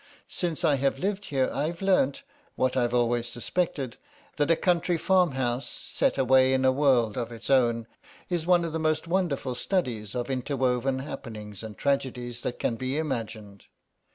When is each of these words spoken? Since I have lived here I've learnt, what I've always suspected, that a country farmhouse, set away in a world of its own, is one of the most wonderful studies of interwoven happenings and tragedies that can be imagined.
Since 0.33 0.65
I 0.65 0.77
have 0.77 0.97
lived 0.97 1.25
here 1.25 1.47
I've 1.53 1.79
learnt, 1.79 2.23
what 2.55 2.75
I've 2.75 2.91
always 2.95 3.27
suspected, 3.27 3.97
that 4.37 4.49
a 4.49 4.55
country 4.55 4.97
farmhouse, 4.97 5.67
set 5.69 6.17
away 6.17 6.55
in 6.55 6.65
a 6.65 6.71
world 6.71 7.19
of 7.19 7.31
its 7.31 7.51
own, 7.51 7.85
is 8.27 8.47
one 8.47 8.65
of 8.65 8.73
the 8.73 8.79
most 8.79 9.07
wonderful 9.07 9.53
studies 9.53 10.15
of 10.15 10.31
interwoven 10.31 10.97
happenings 10.97 11.61
and 11.61 11.77
tragedies 11.77 12.41
that 12.41 12.57
can 12.57 12.77
be 12.77 12.97
imagined. 12.97 13.65